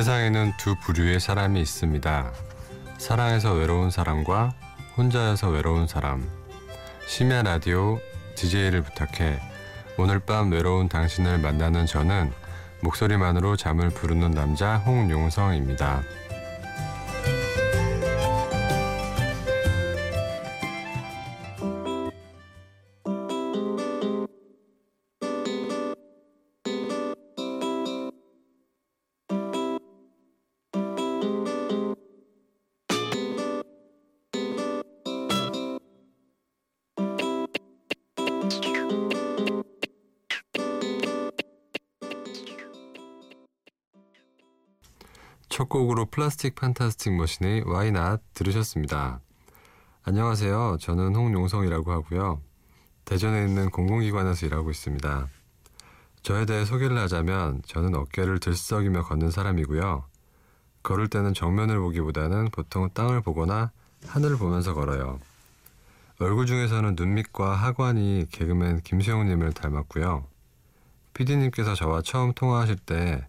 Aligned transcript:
세상에는 0.00 0.54
두 0.56 0.76
부류의 0.76 1.20
사람이 1.20 1.60
있습니다. 1.60 2.32
사랑해서 2.96 3.52
외로운 3.52 3.90
사람과 3.90 4.54
혼자여서 4.96 5.50
외로운 5.50 5.86
사람. 5.86 6.26
심야 7.06 7.42
라디오 7.42 8.00
DJ를 8.34 8.80
부탁해 8.80 9.38
오늘 9.98 10.18
밤 10.20 10.50
외로운 10.50 10.88
당신을 10.88 11.40
만나는 11.40 11.84
저는 11.84 12.32
목소리만으로 12.80 13.56
잠을 13.56 13.90
부르는 13.90 14.30
남자 14.30 14.78
홍용성입니다. 14.78 16.00
첫 45.60 45.68
곡으로 45.68 46.06
플라스틱 46.06 46.54
판타스틱 46.54 47.12
머신의 47.12 47.64
Why 47.66 47.88
Not 47.88 48.22
들으셨습니다. 48.32 49.20
안녕하세요. 50.04 50.78
저는 50.80 51.14
홍용성이라고 51.14 51.92
하고요. 51.92 52.40
대전에 53.04 53.44
있는 53.44 53.68
공공기관에서 53.68 54.46
일하고 54.46 54.70
있습니다. 54.70 55.28
저에 56.22 56.46
대해 56.46 56.64
소개를 56.64 56.96
하자면 56.96 57.60
저는 57.66 57.94
어깨를 57.94 58.40
들썩이며 58.40 59.02
걷는 59.02 59.30
사람이고요. 59.30 60.02
걸을 60.82 61.08
때는 61.08 61.34
정면을 61.34 61.78
보기보다는 61.78 62.48
보통 62.52 62.88
땅을 62.94 63.20
보거나 63.20 63.70
하늘을 64.06 64.38
보면서 64.38 64.72
걸어요. 64.72 65.18
얼굴 66.20 66.46
중에서는 66.46 66.94
눈밑과 66.96 67.54
하관이 67.54 68.28
개그맨 68.30 68.80
김세웅님을 68.80 69.52
닮았고요. 69.52 70.24
피디님께서 71.12 71.74
저와 71.74 72.00
처음 72.00 72.32
통화하실 72.32 72.76
때 72.76 73.26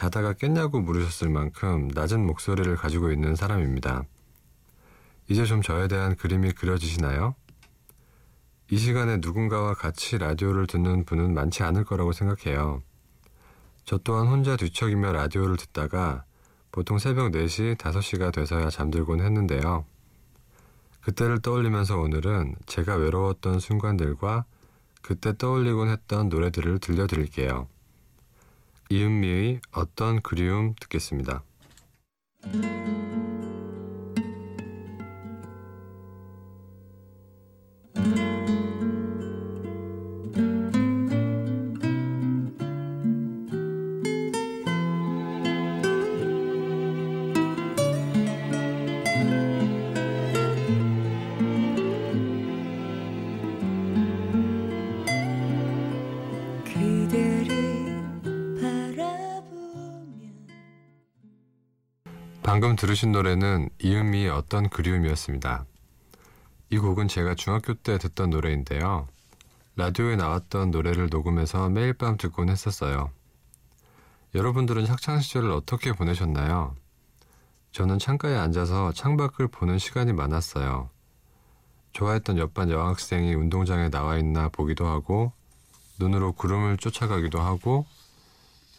자다가 0.00 0.32
깼냐고 0.32 0.80
물으셨을 0.80 1.28
만큼 1.28 1.88
낮은 1.88 2.24
목소리를 2.24 2.74
가지고 2.74 3.12
있는 3.12 3.36
사람입니다. 3.36 4.04
이제 5.28 5.44
좀 5.44 5.60
저에 5.60 5.88
대한 5.88 6.16
그림이 6.16 6.52
그려지시나요? 6.52 7.34
이 8.70 8.78
시간에 8.78 9.18
누군가와 9.18 9.74
같이 9.74 10.16
라디오를 10.16 10.66
듣는 10.66 11.04
분은 11.04 11.34
많지 11.34 11.64
않을 11.64 11.84
거라고 11.84 12.12
생각해요. 12.12 12.82
저 13.84 13.98
또한 13.98 14.26
혼자 14.26 14.56
뒤척이며 14.56 15.12
라디오를 15.12 15.58
듣다가 15.58 16.24
보통 16.72 16.98
새벽 16.98 17.32
4시, 17.32 17.76
5시가 17.76 18.32
돼서야 18.32 18.70
잠들곤 18.70 19.20
했는데요. 19.20 19.84
그때를 21.02 21.42
떠올리면서 21.42 21.98
오늘은 21.98 22.54
제가 22.64 22.94
외로웠던 22.94 23.60
순간들과 23.60 24.46
그때 25.02 25.36
떠올리곤 25.36 25.90
했던 25.90 26.30
노래들을 26.30 26.78
들려드릴게요. 26.78 27.68
이은미의 28.92 29.60
어떤 29.70 30.20
그리움 30.20 30.74
듣겠습니다. 30.80 31.44
방금 62.60 62.76
들으신 62.76 63.10
노래는 63.10 63.70
이은미의 63.78 64.28
어떤 64.28 64.68
그리움이었습니다. 64.68 65.64
이 66.68 66.76
곡은 66.76 67.08
제가 67.08 67.34
중학교 67.34 67.72
때 67.72 67.96
듣던 67.96 68.28
노래인데요. 68.28 69.08
라디오에 69.76 70.16
나왔던 70.16 70.70
노래를 70.70 71.08
녹음해서 71.10 71.70
매일 71.70 71.94
밤 71.94 72.18
듣곤 72.18 72.50
했었어요. 72.50 73.12
여러분들은 74.34 74.84
학창시절을 74.84 75.50
어떻게 75.52 75.94
보내셨나요? 75.94 76.76
저는 77.72 77.98
창가에 77.98 78.36
앉아서 78.36 78.92
창밖을 78.92 79.48
보는 79.48 79.78
시간이 79.78 80.12
많았어요. 80.12 80.90
좋아했던 81.94 82.36
옆반 82.36 82.68
여학생이 82.68 83.32
운동장에 83.36 83.88
나와 83.88 84.18
있나 84.18 84.50
보기도 84.50 84.86
하고, 84.86 85.32
눈으로 85.98 86.32
구름을 86.32 86.76
쫓아가기도 86.76 87.40
하고, 87.40 87.86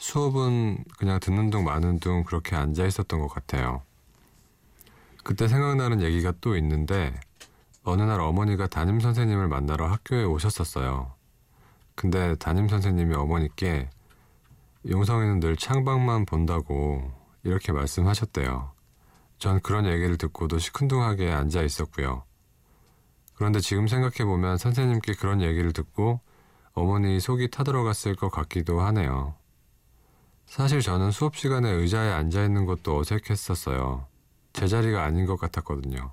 수업은 0.01 0.83
그냥 0.97 1.19
듣는 1.19 1.51
둥 1.51 1.63
마는 1.63 1.99
둥 1.99 2.23
그렇게 2.23 2.55
앉아 2.55 2.87
있었던 2.87 3.19
것 3.19 3.27
같아요. 3.27 3.83
그때 5.23 5.47
생각나는 5.47 6.01
얘기가 6.01 6.33
또 6.41 6.57
있는데 6.57 7.13
어느 7.83 8.01
날 8.01 8.19
어머니가 8.19 8.65
담임 8.65 8.99
선생님을 8.99 9.47
만나러 9.47 9.85
학교에 9.85 10.23
오셨었어요. 10.23 11.13
근데 11.93 12.33
담임 12.37 12.67
선생님이 12.67 13.13
어머니께 13.13 13.91
용성이는 14.89 15.39
늘 15.39 15.55
창밖만 15.55 16.25
본다고 16.25 17.11
이렇게 17.43 17.71
말씀하셨대요. 17.71 18.71
전 19.37 19.59
그런 19.59 19.85
얘기를 19.85 20.17
듣고도 20.17 20.57
시큰둥하게 20.57 21.31
앉아 21.31 21.61
있었고요. 21.61 22.23
그런데 23.35 23.59
지금 23.59 23.87
생각해 23.87 24.25
보면 24.25 24.57
선생님께 24.57 25.13
그런 25.13 25.43
얘기를 25.43 25.73
듣고 25.73 26.21
어머니 26.73 27.19
속이 27.19 27.51
타들어갔을 27.51 28.15
것 28.15 28.29
같기도 28.29 28.81
하네요. 28.81 29.35
사실 30.51 30.81
저는 30.81 31.11
수업 31.11 31.37
시간에 31.37 31.71
의자에 31.71 32.11
앉아 32.11 32.43
있는 32.43 32.65
것도 32.65 32.99
어색했었어요. 32.99 34.05
제 34.51 34.67
자리가 34.67 35.01
아닌 35.01 35.25
것 35.25 35.37
같았거든요. 35.37 36.11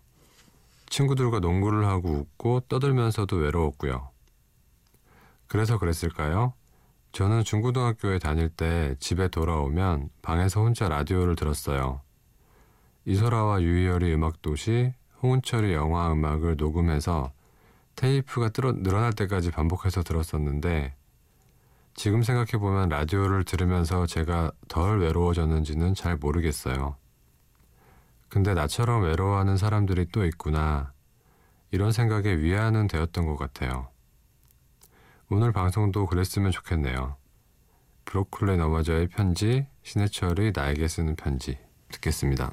친구들과 0.88 1.40
농구를 1.40 1.88
하고 1.88 2.10
웃고 2.10 2.60
떠들면서도 2.68 3.34
외로웠고요. 3.34 4.10
그래서 5.48 5.76
그랬을까요? 5.80 6.52
저는 7.10 7.42
중고등학교에 7.42 8.20
다닐 8.20 8.48
때 8.48 8.94
집에 9.00 9.26
돌아오면 9.26 10.08
방에서 10.22 10.60
혼자 10.60 10.88
라디오를 10.88 11.34
들었어요. 11.34 12.00
이소라와 13.06 13.60
유희열의 13.60 14.14
음악도시, 14.14 14.94
홍은철의 15.20 15.74
영화 15.74 16.12
음악을 16.12 16.54
녹음해서 16.56 17.32
테이프가 17.96 18.50
늘어날 18.50 19.12
때까지 19.14 19.50
반복해서 19.50 20.04
들었었는데 20.04 20.94
지금 21.98 22.22
생각해보면 22.22 22.90
라디오를 22.90 23.42
들으면서 23.42 24.06
제가 24.06 24.52
덜 24.68 25.00
외로워졌는지는 25.00 25.96
잘 25.96 26.16
모르겠어요. 26.16 26.94
근데 28.28 28.54
나처럼 28.54 29.02
외로워하는 29.02 29.56
사람들이 29.56 30.06
또 30.12 30.24
있구나. 30.24 30.92
이런 31.72 31.90
생각에 31.90 32.36
위안은 32.36 32.86
되었던 32.86 33.26
것 33.26 33.36
같아요. 33.36 33.88
오늘 35.28 35.50
방송도 35.50 36.06
그랬으면 36.06 36.52
좋겠네요. 36.52 37.16
브로콜리 38.04 38.56
너머저의 38.58 39.08
편지, 39.08 39.66
신해철의 39.82 40.52
나에게 40.54 40.86
쓰는 40.86 41.16
편지 41.16 41.58
듣겠습니다. 41.90 42.52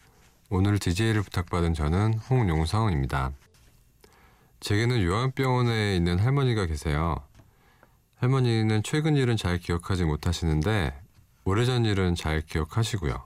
오늘 0.53 0.79
DJ를 0.79 1.21
부탁받은 1.21 1.73
저는 1.73 2.15
홍용성입니다. 2.29 3.31
제게는 4.59 5.01
요양병원에 5.01 5.95
있는 5.95 6.19
할머니가 6.19 6.65
계세요. 6.65 7.15
할머니는 8.17 8.83
최근 8.83 9.15
일은 9.15 9.37
잘 9.37 9.57
기억하지 9.59 10.03
못하시는데 10.03 10.93
오래전 11.45 11.85
일은 11.85 12.15
잘 12.15 12.41
기억하시고요. 12.41 13.23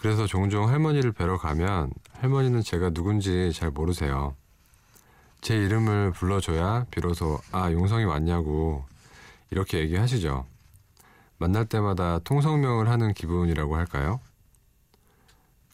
그래서 0.00 0.26
종종 0.26 0.68
할머니를 0.68 1.12
뵈러 1.12 1.38
가면 1.38 1.90
할머니는 2.12 2.60
제가 2.60 2.90
누군지 2.90 3.50
잘 3.54 3.70
모르세요. 3.70 4.36
제 5.40 5.56
이름을 5.56 6.10
불러줘야 6.10 6.84
비로소 6.90 7.40
아 7.50 7.72
용성이 7.72 8.04
왔냐고 8.04 8.84
이렇게 9.50 9.78
얘기하시죠. 9.78 10.44
만날 11.38 11.64
때마다 11.64 12.18
통성명을 12.18 12.90
하는 12.90 13.14
기분이라고 13.14 13.74
할까요? 13.74 14.20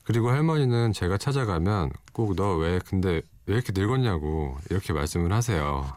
그리고 0.07 0.31
할머니는 0.31 0.93
제가 0.93 1.19
찾아가면 1.19 1.91
꼭 2.13 2.35
너 2.37 2.57
왜 2.59 2.79
근데 2.79 3.23
왜 3.47 3.55
이렇게 3.55 3.73
늙었냐고 3.75 4.57
이렇게 4.71 4.93
말씀을 4.93 5.33
하세요. 5.33 5.93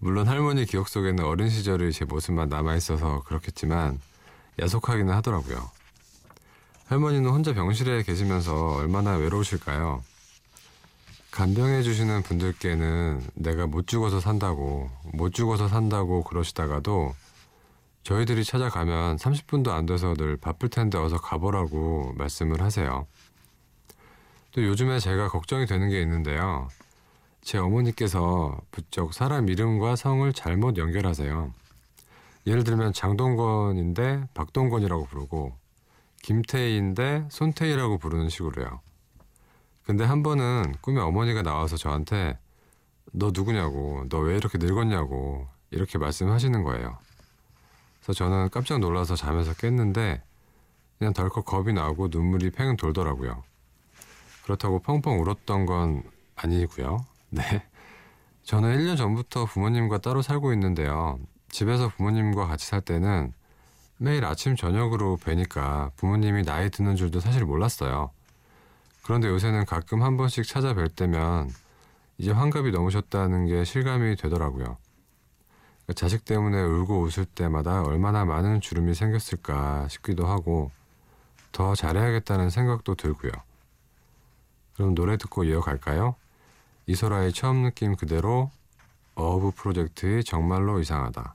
물론 0.00 0.26
할머니 0.26 0.64
기억 0.64 0.88
속에는 0.88 1.24
어린 1.24 1.48
시절의 1.50 1.92
제 1.92 2.04
모습만 2.04 2.48
남아있어서 2.48 3.22
그렇겠지만 3.24 4.00
야속하기는 4.58 5.12
하더라고요. 5.14 5.70
할머니는 6.86 7.30
혼자 7.30 7.52
병실에 7.52 8.02
계시면서 8.04 8.76
얼마나 8.76 9.16
외로우실까요? 9.16 10.02
간병해 11.30 11.82
주시는 11.82 12.22
분들께는 12.22 13.20
내가 13.34 13.66
못 13.66 13.86
죽어서 13.86 14.20
산다고, 14.20 14.88
못 15.12 15.34
죽어서 15.34 15.68
산다고 15.68 16.22
그러시다가도 16.24 17.14
저희들이 18.04 18.44
찾아가면 18.44 19.16
30분도 19.16 19.70
안 19.70 19.84
돼서 19.84 20.14
늘 20.14 20.36
바쁠 20.36 20.70
텐데 20.70 20.96
어서 20.96 21.18
가보라고 21.18 22.14
말씀을 22.16 22.62
하세요. 22.62 23.06
또 24.56 24.64
요즘에 24.64 24.98
제가 25.00 25.28
걱정이 25.28 25.66
되는 25.66 25.90
게 25.90 26.00
있는데요. 26.00 26.68
제 27.42 27.58
어머니께서 27.58 28.58
부쩍 28.70 29.12
사람 29.12 29.50
이름과 29.50 29.96
성을 29.96 30.32
잘못 30.32 30.78
연결하세요. 30.78 31.52
예를 32.46 32.64
들면 32.64 32.94
장동건인데 32.94 34.28
박동건이라고 34.32 35.04
부르고 35.04 35.54
김태희인데 36.22 37.26
손태희라고 37.30 37.98
부르는 37.98 38.30
식으로요. 38.30 38.80
근데 39.84 40.04
한 40.04 40.22
번은 40.22 40.74
꿈에 40.80 41.02
어머니가 41.02 41.42
나와서 41.42 41.76
저한테 41.76 42.38
너 43.12 43.32
누구냐고 43.34 44.06
너 44.08 44.20
왜 44.20 44.36
이렇게 44.36 44.56
늙었냐고 44.56 45.46
이렇게 45.70 45.98
말씀하시는 45.98 46.62
거예요. 46.62 46.96
그래서 48.00 48.14
저는 48.14 48.48
깜짝 48.48 48.78
놀라서 48.78 49.16
잠에서 49.16 49.52
깼는데 49.52 50.22
그냥 50.98 51.12
덜컥 51.12 51.44
겁이 51.44 51.74
나고 51.74 52.08
눈물이 52.10 52.52
팽 52.52 52.74
돌더라고요. 52.78 53.44
그렇다고 54.46 54.78
펑펑 54.78 55.20
울었던 55.20 55.66
건 55.66 56.04
아니고요. 56.36 57.04
네. 57.30 57.42
저는 58.44 58.78
1년 58.78 58.96
전부터 58.96 59.44
부모님과 59.46 59.98
따로 59.98 60.22
살고 60.22 60.52
있는데요. 60.52 61.18
집에서 61.48 61.88
부모님과 61.88 62.46
같이 62.46 62.64
살 62.64 62.80
때는 62.80 63.32
매일 63.98 64.24
아침 64.24 64.54
저녁으로 64.54 65.16
뵈니까 65.16 65.90
부모님이 65.96 66.44
나이 66.44 66.70
드는 66.70 66.94
줄도 66.94 67.18
사실 67.18 67.44
몰랐어요. 67.44 68.12
그런데 69.02 69.26
요새는 69.26 69.64
가끔 69.64 70.04
한 70.04 70.16
번씩 70.16 70.44
찾아뵐 70.44 70.94
때면 70.94 71.50
이제 72.18 72.30
환갑이 72.30 72.70
넘으셨다는 72.70 73.46
게 73.46 73.64
실감이 73.64 74.14
되더라고요. 74.14 74.76
자식 75.96 76.24
때문에 76.24 76.62
울고 76.62 77.00
웃을 77.00 77.24
때마다 77.24 77.82
얼마나 77.82 78.24
많은 78.24 78.60
주름이 78.60 78.94
생겼을까 78.94 79.88
싶기도 79.88 80.26
하고 80.26 80.70
더 81.50 81.74
잘해야겠다는 81.74 82.50
생각도 82.50 82.94
들고요. 82.94 83.32
그럼 84.76 84.94
노래 84.94 85.16
듣고 85.16 85.44
이어갈까요? 85.44 86.16
이소라의 86.86 87.32
처음 87.32 87.62
느낌 87.62 87.96
그대로 87.96 88.50
어브 89.14 89.52
프로젝트의 89.52 90.22
정말로 90.22 90.78
이상하다. 90.80 91.34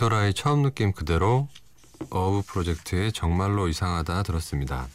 이소라의 0.00 0.32
처음 0.32 0.62
느낌 0.62 0.92
그대로 0.92 1.46
어브 2.08 2.42
프로젝트의 2.46 3.12
정말로 3.12 3.68
이상하다 3.68 4.22
들었습니다. 4.22 4.88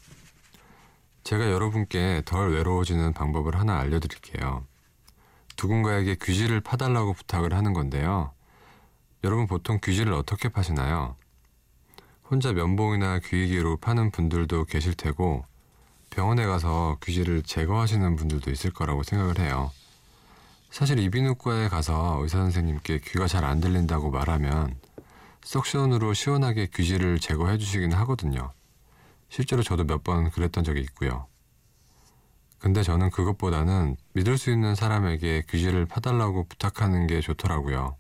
제가 1.24 1.52
여러분께 1.52 2.24
덜 2.26 2.52
외로워지는 2.52 3.14
방법을 3.14 3.60
하나 3.60 3.78
알려드릴게요. 3.78 4.66
누군가에게 5.62 6.18
귀지를 6.24 6.60
파달라고 6.60 7.14
부탁을 7.14 7.54
하는 7.54 7.74
건데요. 7.74 8.32
여러분 9.24 9.46
보통 9.46 9.80
귀지를 9.84 10.14
어떻게 10.14 10.50
파시나요? 10.50 11.16
혼자 12.28 12.52
면봉이나 12.52 13.20
귀이기로 13.20 13.78
파는 13.78 14.10
분들도 14.10 14.66
계실 14.66 14.96
테고 14.96 15.46
병원에 16.10 16.48
가서 16.48 16.98
귀지를 17.04 17.44
제거하시는 17.44 18.16
분들도 18.16 18.50
있을 18.50 18.72
거라고 18.72 19.04
생각을 19.04 19.38
해요. 19.38 19.72
사실 20.72 21.00
이비인후과에 21.00 21.70
가서 21.70 22.20
의사 22.22 22.40
선생님께 22.40 23.02
귀가 23.06 23.28
잘 23.28 23.46
안 23.46 23.62
들린다고 23.62 24.10
말하면 24.10 24.76
석션으로 25.46 26.14
시원하게 26.14 26.68
귀지를 26.74 27.20
제거해 27.20 27.58
주시긴 27.58 27.94
하거든요. 27.94 28.52
실제로 29.30 29.62
저도 29.64 29.84
몇 29.84 30.04
번 30.04 30.30
그랬던 30.32 30.64
적이 30.64 30.82
있고요. 30.82 31.28
근데 32.58 32.82
저는 32.82 33.12
그것보다는 33.12 33.96
믿을 34.14 34.38
수 34.40 34.52
있는 34.52 34.74
사람에게 34.74 35.44
귀지를 35.48 35.86
파달라고 35.86 36.46
부탁하는 36.46 37.06
게 37.06 37.22
좋더라고요. 37.22 37.96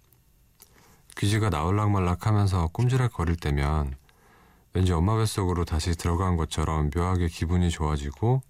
귀지가 1.17 1.49
나올락말락 1.49 2.25
하면서 2.25 2.67
꼼지락 2.73 3.13
거릴 3.13 3.35
때면 3.35 3.95
왠지 4.73 4.91
엄마 4.91 5.15
뱃속으로 5.15 5.65
다시 5.65 5.95
들어간 5.95 6.35
것처럼 6.37 6.89
묘하게 6.93 7.27
기분이 7.27 7.69
좋아지고 7.69 8.41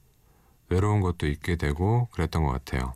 외로운 0.70 1.02
것도 1.02 1.28
잊게 1.28 1.58
되고 1.58 2.08
그랬던 2.14 2.44
것 2.44 2.52
같아요. 2.52 2.94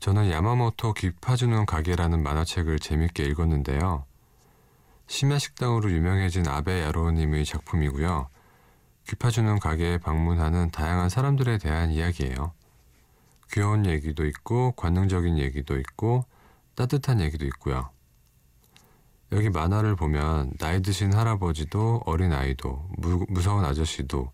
저는 0.00 0.30
야마모토 0.30 0.94
기파주는 0.94 1.66
가게라는 1.66 2.22
만화책을 2.22 2.78
재밌게 2.78 3.24
읽었는데요. 3.24 4.06
심야 5.10 5.40
식당으로 5.40 5.90
유명해진 5.90 6.46
아베 6.46 6.82
야로님의 6.82 7.44
작품이고요. 7.44 8.28
귀파주는 9.08 9.58
가게에 9.58 9.98
방문하는 9.98 10.70
다양한 10.70 11.08
사람들에 11.08 11.58
대한 11.58 11.90
이야기예요. 11.90 12.52
귀여운 13.50 13.86
얘기도 13.86 14.24
있고 14.24 14.70
관능적인 14.76 15.36
얘기도 15.38 15.76
있고 15.80 16.24
따뜻한 16.76 17.20
얘기도 17.20 17.44
있고요. 17.46 17.90
여기 19.32 19.50
만화를 19.50 19.96
보면 19.96 20.52
나이 20.60 20.80
드신 20.80 21.12
할아버지도 21.12 22.02
어린 22.06 22.32
아이도 22.32 22.88
무, 22.96 23.26
무서운 23.28 23.64
아저씨도 23.64 24.30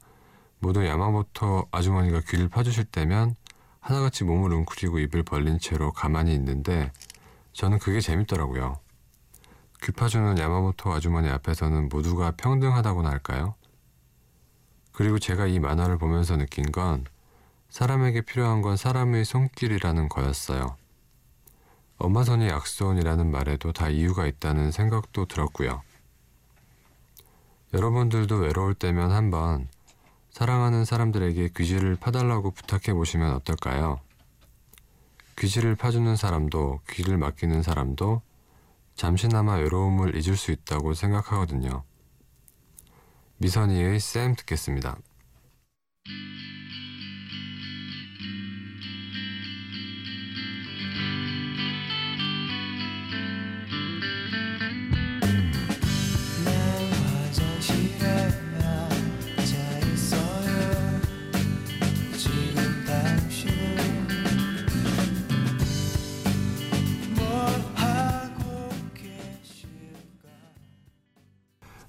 모두 0.59 0.87
야마모토 0.87 1.69
아주머니가 1.71 2.21
귀를 2.29 2.51
파주실 2.51 2.85
때면 2.85 3.35
하나같이 3.81 4.25
몸을 4.25 4.53
웅크리고 4.53 4.99
입을 4.99 5.23
벌린 5.23 5.59
채로 5.59 5.93
가만히 5.93 6.35
있는데 6.35 6.93
저는 7.55 7.79
그게 7.79 8.01
재밌더라고요. 8.01 8.79
귀 9.87 9.93
파주는 9.93 10.37
야마모토 10.37 10.93
아주머니 10.93 11.29
앞에서는 11.29 11.89
모두가 11.89 12.33
평등하다고나 12.33 13.09
할까요? 13.09 13.55
그리고 14.91 15.21
제가 15.21 15.47
이 15.47 15.61
만화를 15.61 15.97
보면서 15.97 16.37
느낀 16.37 16.73
건 16.73 17.05
사람에게 17.69 18.23
필요한 18.23 18.63
건 18.63 18.77
사람의 18.77 19.25
손길이라는 19.25 20.09
거였어요. 20.09 20.77
엄마 21.99 22.25
손이 22.25 22.49
약손이라는 22.49 23.31
말에도 23.31 23.73
다 23.73 23.89
이유가 23.89 24.27
있다는 24.27 24.73
생각도 24.73 25.27
들었고요. 25.27 25.83
여러분들도 27.73 28.39
외로울 28.39 28.75
때면 28.75 29.13
한번 29.13 29.69
사랑하는 30.31 30.85
사람들에게 30.85 31.51
귀지를 31.57 31.95
파달라고 31.95 32.51
부탁해 32.51 32.93
보시면 32.93 33.35
어떨까요? 33.37 34.01
귀지를 35.39 35.77
파주는 35.77 36.17
사람도 36.17 36.81
귀를 36.89 37.19
맡기는 37.19 37.63
사람도 37.63 38.26
잠시나마 38.97 39.57
외로움을 39.57 40.17
잊을 40.17 40.37
수 40.37 40.51
있다고 40.51 40.95
생각하거든요. 40.95 41.85
미선이의 43.37 44.01
쌤 44.01 44.35
듣겠습니다. 44.35 44.97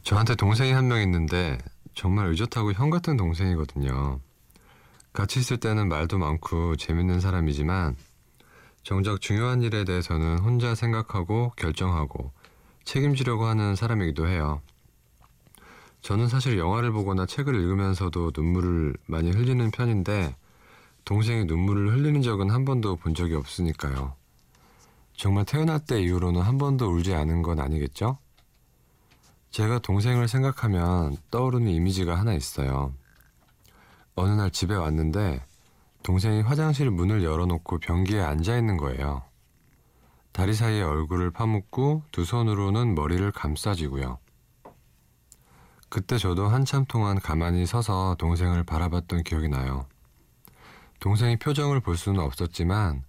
저한테 0.08 0.36
동생이 0.36 0.72
한 0.72 0.88
명 0.88 1.02
있는데 1.02 1.58
정말 1.94 2.28
의젓하고 2.28 2.72
형 2.72 2.90
같은 2.90 3.18
동생이거든요. 3.18 4.22
같이 5.12 5.42
있을 5.42 5.58
때는 5.58 5.90
말도 5.90 6.18
많고 6.18 6.78
재밌는 6.78 7.20
사람이지만 7.20 7.98
정작 8.84 9.20
중요한 9.20 9.62
일에 9.64 9.84
대해서는 9.84 10.40
혼자 10.40 10.76
생각하고 10.76 11.52
결정하고 11.58 12.32
책임지려고 12.86 13.48
하는 13.48 13.76
사람이기도 13.76 14.30
해요. 14.30 14.62
저는 16.00 16.30
사실 16.30 16.58
영화를 16.58 16.94
보거나 16.94 17.26
책을 17.26 17.54
읽으면서도 17.54 18.32
눈물을 18.34 18.94
많이 19.08 19.32
흘리는 19.32 19.70
편인데 19.72 20.38
동생이 21.04 21.44
눈물을 21.44 21.92
흘리는 21.92 22.22
적은 22.22 22.50
한 22.50 22.64
번도 22.64 22.96
본 22.96 23.14
적이 23.14 23.36
없으니까요. 23.36 24.16
정말 25.18 25.44
태어날 25.44 25.82
때 25.86 26.02
이후로는 26.02 26.40
한 26.40 26.58
번도 26.58 26.94
울지 26.94 27.14
않은 27.14 27.42
건 27.42 27.60
아니겠죠? 27.60 28.20
제가 29.52 29.80
동생을 29.80 30.28
생각하면 30.28 31.18
떠오르는 31.32 31.72
이미지가 31.72 32.18
하나 32.18 32.34
있어요. 32.34 32.94
어느 34.16 34.32
날 34.32 34.52
집에 34.52 34.76
왔는데 34.76 35.46
동생이 36.04 36.42
화장실 36.42 36.90
문을 36.90 37.24
열어놓고 37.24 37.80
변기에 37.80 38.22
앉아 38.22 38.58
있는 38.58 38.78
거예요. 38.78 39.24
다리 40.32 40.54
사이에 40.54 40.82
얼굴을 40.82 41.32
파묻고 41.32 42.04
두 42.12 42.24
손으로는 42.24 42.96
머리를 42.96 43.32
감싸지고요. 43.32 44.20
그때 45.90 46.18
저도 46.18 46.48
한참 46.48 46.86
동안 46.86 47.20
가만히 47.20 47.66
서서 47.66 48.16
동생을 48.20 48.64
바라봤던 48.64 49.24
기억이 49.24 49.48
나요. 49.50 49.88
동생이 51.00 51.38
표정을 51.38 51.80
볼 51.80 51.98
수는 51.98 52.20
없었지만 52.20 53.04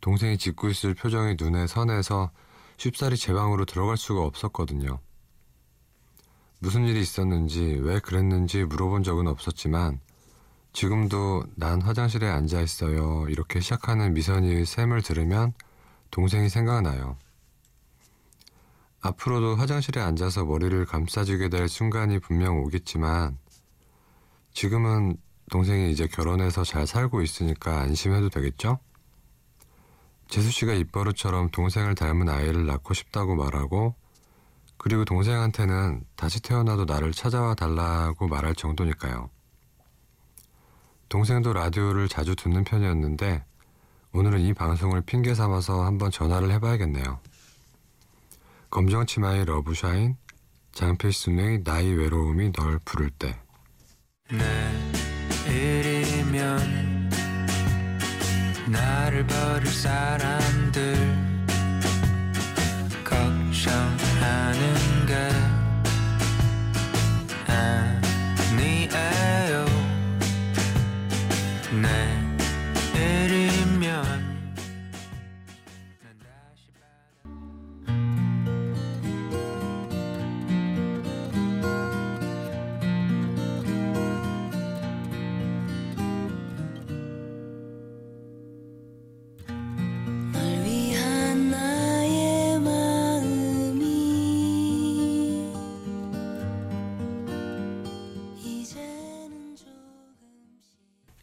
동생이 0.00 0.38
짓고 0.38 0.68
있을 0.68 0.94
표정이 0.94 1.36
눈에 1.38 1.66
선해서 1.66 2.30
쉽사리 2.76 3.16
제 3.16 3.32
방으로 3.32 3.64
들어갈 3.64 3.96
수가 3.96 4.22
없었거든요. 4.22 4.98
무슨 6.62 6.86
일이 6.86 7.00
있었는지 7.00 7.80
왜 7.82 7.98
그랬는지 7.98 8.62
물어본 8.62 9.02
적은 9.02 9.26
없었지만 9.26 9.98
지금도 10.72 11.42
난 11.56 11.82
화장실에 11.82 12.28
앉아 12.28 12.60
있어요. 12.60 13.26
이렇게 13.28 13.58
시작하는 13.58 14.14
미선이의 14.14 14.64
샘을 14.64 15.02
들으면 15.02 15.54
동생이 16.12 16.48
생각나요. 16.48 17.16
앞으로도 19.00 19.56
화장실에 19.56 20.00
앉아서 20.00 20.44
머리를 20.44 20.86
감싸주게 20.86 21.48
될 21.48 21.68
순간이 21.68 22.20
분명 22.20 22.60
오겠지만 22.60 23.38
지금은 24.52 25.16
동생이 25.50 25.90
이제 25.90 26.06
결혼해서 26.06 26.62
잘 26.62 26.86
살고 26.86 27.22
있으니까 27.22 27.80
안심해도 27.80 28.28
되겠죠? 28.28 28.78
재수 30.28 30.52
씨가 30.52 30.74
입버릇처럼 30.74 31.50
동생을 31.50 31.96
닮은 31.96 32.28
아이를 32.28 32.66
낳고 32.66 32.94
싶다고 32.94 33.34
말하고 33.34 33.96
그리고 34.82 35.04
동생한테는 35.04 36.04
다시 36.16 36.42
태어나도 36.42 36.86
나를 36.86 37.12
찾아와 37.12 37.54
달라고 37.54 38.26
말할 38.26 38.56
정도니까요. 38.56 39.30
동생도 41.08 41.52
라디오를 41.52 42.08
자주 42.08 42.34
듣는 42.34 42.64
편이었는데 42.64 43.44
오늘은 44.12 44.40
이 44.40 44.52
방송을 44.52 45.02
핑계 45.02 45.36
삼아서 45.36 45.84
한번 45.84 46.10
전화를 46.10 46.50
해봐야겠네요. 46.50 47.20
검정치마의 48.70 49.44
러브샤인, 49.44 50.16
장필순의 50.72 51.60
나의 51.62 51.94
외로움이 51.94 52.50
널 52.50 52.80
부를 52.84 53.08
때. 53.10 53.38
내일이면 55.46 57.08
나를 58.66 59.24
버릴 59.28 59.66
사람들 59.68 61.31
걱 64.52 64.91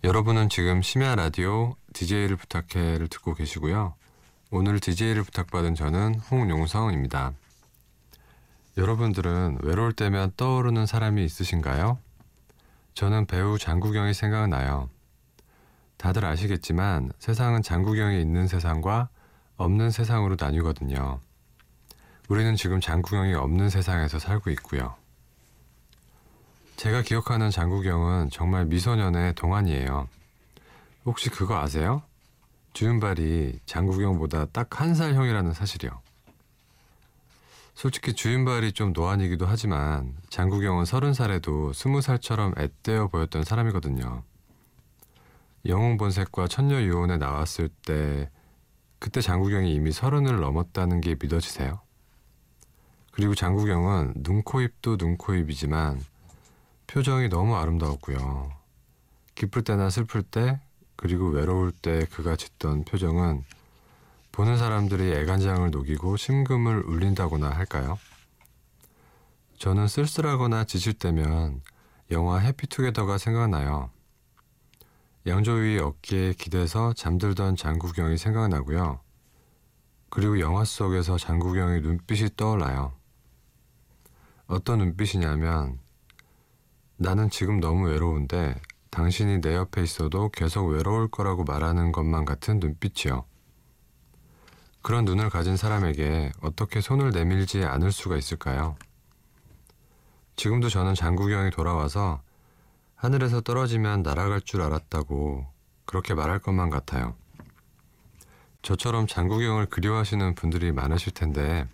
여러분은 0.09 0.49
지금 0.49 0.81
심야 0.81 1.13
라디오 1.13 1.75
DJ를 1.93 2.35
부탁해를 2.35 3.09
듣고 3.09 3.35
계시고요. 3.35 3.93
오늘 4.49 4.79
DJ를 4.79 5.21
부탁받은 5.21 5.75
저는 5.75 6.15
홍용성입니다. 6.15 7.33
여러분들은 8.75 9.59
외로울 9.61 9.93
때면 9.93 10.31
떠오르는 10.35 10.87
사람이 10.87 11.23
있으신가요? 11.23 11.99
저는 12.95 13.27
배우 13.27 13.59
장국영이 13.59 14.15
생각나요. 14.15 14.89
다들 15.97 16.25
아시겠지만 16.25 17.11
세상은 17.19 17.61
장국영이 17.61 18.19
있는 18.19 18.47
세상과 18.47 19.09
없는 19.57 19.91
세상으로 19.91 20.37
나뉘거든요. 20.39 21.19
우리는 22.29 22.55
지금 22.55 22.81
장국영이 22.81 23.35
없는 23.35 23.69
세상에서 23.69 24.17
살고 24.17 24.49
있고요. 24.49 24.95
제가 26.79 27.01
기억하는 27.01 27.51
장국영은 27.51 28.29
정말 28.29 28.65
미소년의 28.65 29.35
동안이에요. 29.35 30.07
혹시 31.03 31.29
그거 31.29 31.59
아세요? 31.59 32.03
주윤발이 32.71 33.59
장국영보다 33.65 34.45
딱 34.53 34.79
한 34.79 34.93
살 34.95 35.13
형이라는 35.13 35.51
사실이요. 35.51 35.91
솔직히 37.75 38.13
주윤발이 38.13 38.71
좀 38.71 38.93
노안이기도 38.93 39.45
하지만 39.45 40.15
장국영은 40.29 40.85
서른 40.85 41.13
살에도 41.13 41.73
스무 41.73 41.99
살처럼 41.99 42.53
앳되어 42.55 43.09
보였던 43.09 43.43
사람이거든요. 43.43 44.23
영웅본색과 45.65 46.47
천녀유혼에 46.47 47.17
나왔을 47.17 47.67
때 47.85 48.29
그때 48.99 49.19
장국영이 49.19 49.73
이미 49.73 49.91
서른을 49.91 50.39
넘었다는 50.39 51.01
게 51.01 51.17
믿어지세요? 51.21 51.81
그리고 53.11 53.35
장국영은 53.35 54.13
눈코입도 54.15 54.95
눈코입이지만 54.95 55.99
표정이 56.89 57.29
너무 57.29 57.55
아름다웠고요. 57.55 58.51
기쁠 59.35 59.63
때나 59.63 59.91
슬플 59.91 60.23
때 60.23 60.59
그리고 60.95 61.29
외로울 61.29 61.71
때 61.71 62.05
그가 62.05 62.35
짓던 62.35 62.83
표정은 62.83 63.43
보는 64.31 64.57
사람들이 64.57 65.13
애간장을 65.13 65.69
녹이고 65.69 66.17
심금을 66.17 66.81
울린다거나 66.87 67.47
할까요? 67.47 67.99
저는 69.59 69.87
쓸쓸하거나 69.87 70.63
지칠 70.63 70.93
때면 70.93 71.61
영화 72.09 72.39
해피투게더가 72.39 73.19
생각나요. 73.19 73.91
양조위 75.27 75.77
어깨에 75.77 76.33
기대서 76.33 76.93
잠들던 76.93 77.55
장국영이 77.55 78.17
생각나고요. 78.17 78.99
그리고 80.09 80.39
영화 80.39 80.65
속에서 80.65 81.19
장국영의 81.19 81.81
눈빛이 81.81 82.31
떠올라요. 82.35 82.93
어떤 84.47 84.79
눈빛이냐면 84.79 85.77
나는 87.01 87.29
지금 87.29 87.61
너무 87.61 87.87
외로운데 87.87 88.59
당신이 88.89 89.39
내 89.39 89.55
옆에 89.55 89.81
있어도 89.81 90.27
계속 90.31 90.65
외로울 90.65 91.07
거라고 91.07 91.45
말하는 91.45 91.93
것만 91.93 92.25
같은 92.25 92.59
눈빛이요. 92.59 93.23
그런 94.81 95.05
눈을 95.05 95.29
가진 95.29 95.55
사람에게 95.55 96.33
어떻게 96.41 96.81
손을 96.81 97.11
내밀지 97.11 97.63
않을 97.63 97.93
수가 97.93 98.17
있을까요? 98.17 98.75
지금도 100.35 100.67
저는 100.67 100.93
장국이 100.93 101.33
형이 101.33 101.51
돌아와서 101.51 102.21
하늘에서 102.95 103.39
떨어지면 103.39 104.03
날아갈 104.03 104.41
줄 104.41 104.61
알았다고 104.61 105.47
그렇게 105.85 106.13
말할 106.13 106.39
것만 106.39 106.69
같아요. 106.69 107.15
저처럼 108.61 109.07
장국이 109.07 109.45
형을 109.45 109.67
그리워하시는 109.67 110.35
분들이 110.35 110.73
많으실 110.73 111.13
텐데 111.13 111.65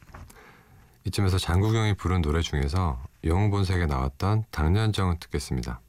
이쯤에서 1.05 1.37
장국이 1.37 1.77
형이 1.77 1.93
부른 1.93 2.21
노래 2.21 2.41
중에서 2.41 2.99
영웅본색에 3.23 3.85
나왔던 3.85 4.45
당년정은 4.51 5.19
듣겠습니다. 5.19 5.79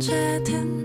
언제 0.00 0.79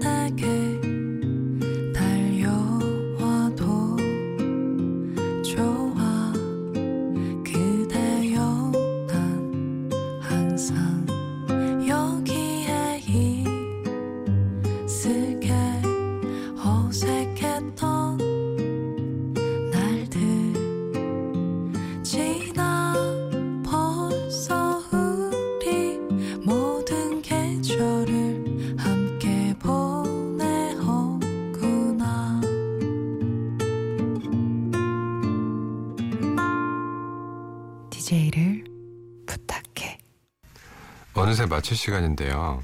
어느새 41.36 41.48
마칠 41.48 41.76
시간인데요. 41.76 42.64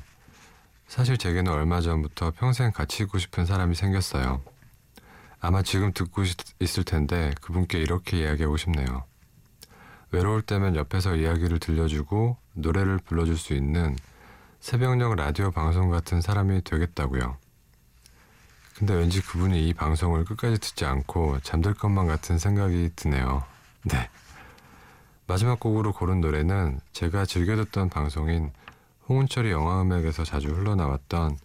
사실 0.87 1.17
제게는 1.17 1.51
얼마 1.51 1.81
전부터 1.81 2.31
평생 2.31 2.71
같이 2.71 3.03
있고 3.03 3.17
싶은 3.17 3.45
사람이 3.45 3.75
생겼어요. 3.75 4.41
아마 5.41 5.61
지금 5.61 5.91
듣고 5.91 6.23
있- 6.23 6.37
있을 6.61 6.85
텐데 6.85 7.33
그분께 7.41 7.79
이렇게 7.79 8.19
이야기하고 8.21 8.55
싶네요. 8.55 9.03
외로울 10.11 10.41
때면 10.41 10.77
옆에서 10.77 11.17
이야기를 11.17 11.59
들려주고 11.59 12.37
노래를 12.53 12.99
불러줄 12.99 13.37
수 13.37 13.53
있는 13.53 13.97
새벽녘 14.61 15.15
라디오 15.17 15.51
방송 15.51 15.89
같은 15.89 16.21
사람이 16.21 16.63
되겠다고요. 16.63 17.35
근데 18.77 18.93
왠지 18.93 19.21
그분이 19.21 19.67
이 19.67 19.73
방송을 19.73 20.23
끝까지 20.23 20.59
듣지 20.61 20.85
않고 20.85 21.41
잠들 21.41 21.73
것만 21.73 22.07
같은 22.07 22.37
생각이 22.39 22.91
드네요. 22.95 23.43
네. 23.83 24.09
마지막 25.31 25.61
곡으로 25.61 25.93
고른 25.93 26.19
노래는 26.19 26.81
제가 26.91 27.25
즐겨 27.25 27.55
듣던 27.55 27.87
방송인 27.87 28.51
홍은철이 29.07 29.49
영화음악에서 29.49 30.25
자주 30.25 30.49
흘러나왔던 30.49 31.37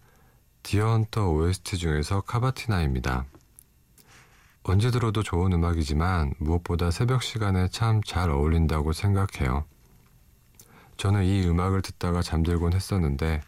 디어헌터 0.61 1.29
OST 1.29 1.77
중에서 1.77 2.19
카바티나입니다. 2.19 3.23
언제 4.63 4.91
들어도 4.91 5.23
좋은 5.23 5.53
음악이지만 5.53 6.33
무엇보다 6.37 6.91
새벽 6.91 7.23
시간에 7.23 7.69
참 7.69 8.01
잘 8.03 8.29
어울린다고 8.29 8.91
생각해요. 8.91 9.63
저는 10.97 11.23
이 11.23 11.47
음악을 11.47 11.81
듣다가 11.81 12.21
잠들곤 12.21 12.73
했었는데 12.73 13.39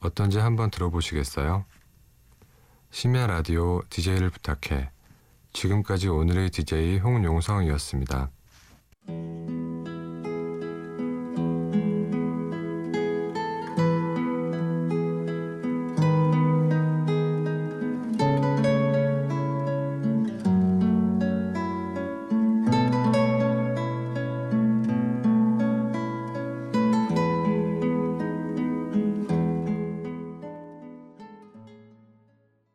어떤지 0.00 0.38
한번 0.38 0.70
들어보시겠어요? 0.70 1.66
심야 2.92 3.26
라디오 3.26 3.82
DJ를 3.90 4.30
부탁해. 4.30 4.88
지금까지 5.52 6.08
오늘의 6.08 6.48
DJ 6.48 6.96
홍용성이었습니다. 7.00 8.30